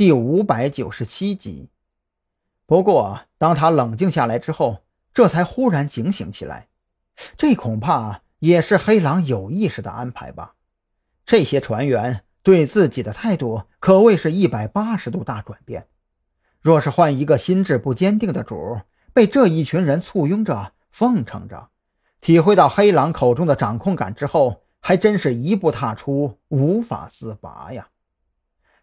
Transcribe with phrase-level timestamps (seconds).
[0.00, 1.68] 第五百九十七集。
[2.64, 4.78] 不过，当他冷静下来之后，
[5.12, 6.68] 这才忽然警醒起来。
[7.36, 10.54] 这恐怕也是黑狼有意识的安排吧？
[11.26, 15.86] 这些船员对自己的态度可谓是一百八十度大转变。
[16.62, 18.80] 若是换一个心智不坚定的主，
[19.12, 21.68] 被这一群人簇拥着、奉承着，
[22.22, 27.88] 体会到黑狼口中的掌控感之后，还真是一步踏出，无法自拔呀。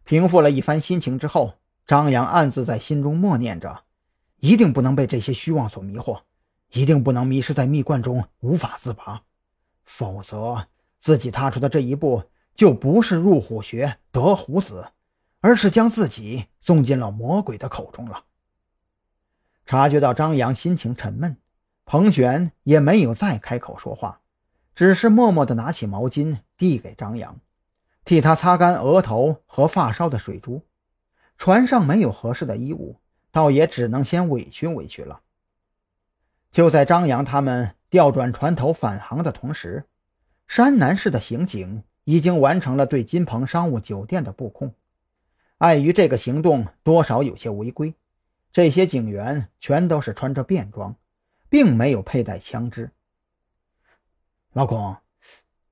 [0.07, 1.55] 平复了一番心情之后，
[1.85, 3.83] 张扬暗自在心中默念着
[4.39, 6.21] ：“一定不能被这些虚妄所迷惑，
[6.71, 9.23] 一定不能迷失在蜜罐中无法自拔，
[9.83, 12.23] 否则自己踏出的这一步
[12.55, 14.85] 就不是入虎穴得虎子，
[15.41, 18.23] 而是将自己送进了魔鬼的口中了。”
[19.67, 21.35] 察觉到张扬心情沉闷，
[21.83, 24.21] 彭璇也没有再开口说话，
[24.73, 27.37] 只是默默地拿起毛巾递给张扬。
[28.07, 30.61] 替他擦干额头和发梢的水珠，
[31.37, 35.19] 船上没有合适的衣物，倒也只能先委屈委屈了。
[36.49, 39.83] 就在张扬他们调转船头返航的同时，
[40.47, 44.73] 山南市的刑警已经完成了对金鹏商务酒店的布控。
[45.57, 47.93] 碍于这个行动多少有些违规，
[48.53, 50.95] 这些警员全都是穿着便装，
[51.49, 52.89] 并没有佩戴枪支。
[54.53, 54.95] 老孔。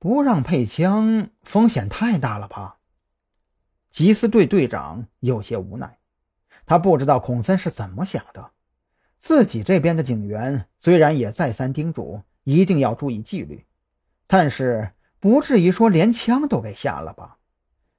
[0.06, 2.76] 不让配枪，风险太大了吧？
[3.92, 5.98] 缉私队队长有些无奈，
[6.64, 8.52] 他不知道孔森是怎么想的。
[9.20, 13.66] 自己这边的警员虽然也再三叮嘱一定要注意纪律，
[14.28, 17.38] 但是不至于说连枪都给下了吧？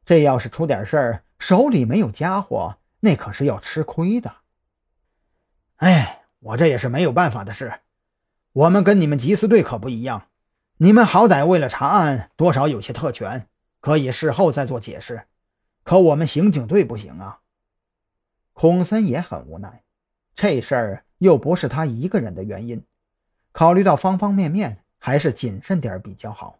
[0.05, 4.33] 这要是出点事儿，手里没有家伙，那可是要吃亏的。
[5.75, 7.81] 哎，我这也是没有办法的事。
[8.53, 10.27] 我们跟你们缉私队可不一样。
[10.79, 13.47] 你们好歹为了查案，多少有些特权，
[13.81, 15.23] 可以事后再做解释。
[15.83, 17.39] 可我们刑警队不行啊。
[18.53, 19.81] 孔森也很无奈，
[20.35, 22.83] 这事儿又不是他一个人的原因，
[23.51, 26.59] 考虑到方方面面，还是谨慎点比较好。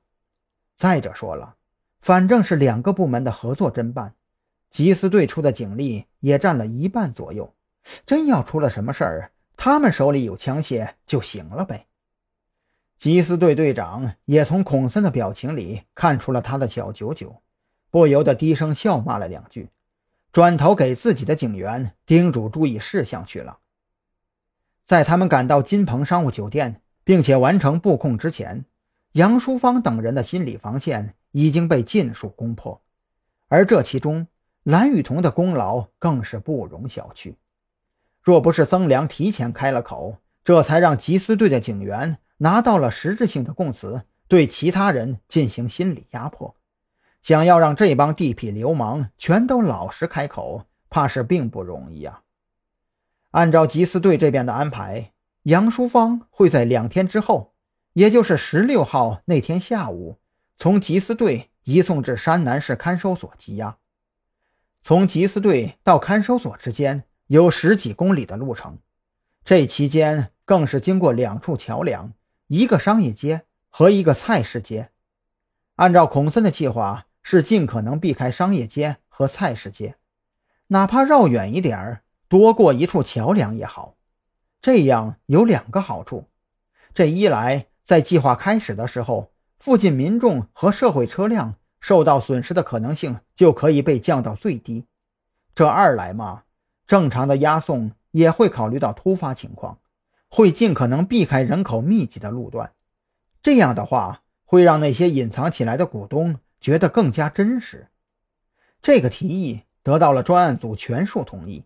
[0.76, 1.54] 再者说了，
[2.02, 4.16] 反正是两个部门的合作侦办，
[4.72, 7.54] 缉私队出的警力也占了一半左右，
[8.04, 11.86] 真要出了什么事儿，他们手里有枪械就行了呗。
[13.00, 17.44] 缉私队队长也从孔森的表情里看出了他的小九九，
[17.92, 19.70] 不由得低声笑骂了两句，
[20.32, 23.60] 转头给自己的警员叮嘱注意事项去了。
[24.88, 28.66] 在他们赶到金鹏商务酒店，并且完成布控之前，
[29.12, 32.82] 杨淑芳等人的心理防线已经被尽数攻破，
[33.48, 34.26] 而这其中
[34.64, 37.36] 蓝雨桐的功劳更是不容小觑。
[38.24, 42.18] 若不是曾良提前开了口，这才让缉私队的警员。
[42.38, 46.56] 拿到了实质性的供词，对其他人进行心理压迫，
[47.22, 52.24] 想要让这帮地痞流氓全都老实开口，怕是并不容易啊。
[53.32, 55.12] 按照缉私队这边的安排，
[55.44, 57.54] 杨淑芳会在两天之后，
[57.94, 60.18] 也就是十六号那天下午，
[60.58, 63.78] 从缉私队移送至山南市看守所羁押。
[64.82, 68.78] 从缉私队到看守所之间有十几公里的路程，
[69.44, 72.14] 这期间更是经过两处桥梁。
[72.48, 74.92] 一个商业街和一个菜市街，
[75.76, 79.98] 按照孔森的计划，是尽可能避开商业街和菜市街，
[80.68, 83.96] 哪怕绕远一点儿，多过一处桥梁也好。
[84.62, 86.30] 这样有两个好处：
[86.94, 94.86] 这一来，在计划开始的时候，附近民众和社会车辆受到损失的可能性就可以被降到最低；
[95.54, 96.44] 这二来嘛，
[96.86, 99.80] 正常的押送也会考虑到突发情况。
[100.38, 102.74] 会尽可能避开人口密集的路段，
[103.42, 107.88] 这样的话会让那些隐藏起来的股东觉得更加真实。
[108.80, 111.64] 这个提议得到了专案组全数同意，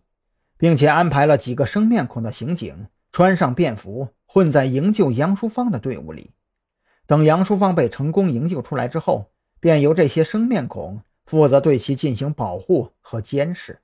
[0.56, 6.30] 并且安排了几个生面孔的刑警穿上便服，混在营救杨淑芳的队伍里。
[7.06, 9.30] 等杨淑芳被成功营救出来之后，
[9.60, 13.80] 便由这些生面孔负责对其进行保护和监视。